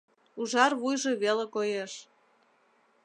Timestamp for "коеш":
1.55-1.93